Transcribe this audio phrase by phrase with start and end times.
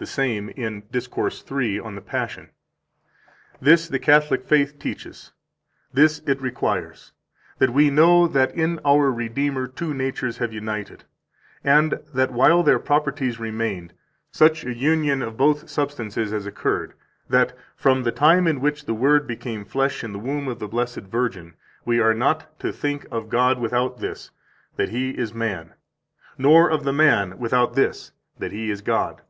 [0.00, 2.50] 175 The same, in Discourse 3, On the Passion:
[3.60, 5.32] "This the catholic faith teaches,
[5.92, 7.10] this it requires,
[7.58, 11.02] that we know that in our Redeemer two natures have united,
[11.64, 13.92] and that, while their properties remained,
[14.30, 16.94] such a union of both substances has occurred
[17.28, 20.68] that, from the time in which the Word became flesh in the womb of the
[20.68, 21.54] Blessed Virgin,
[21.84, 24.30] we are not to think of God without this,
[24.76, 25.72] that He is man;
[26.38, 29.22] nor of the man without this, that He is God."